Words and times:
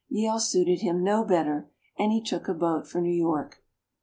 Yale 0.09 0.39
suited 0.39 0.79
him 0.81 1.03
no 1.03 1.23
better, 1.23 1.69
and 1.95 2.11
he 2.11 2.23
took 2.23 2.47
a 2.47 2.55
boat 2.55 2.87
for 2.87 2.99
New 2.99 3.13
York. 3.13 3.61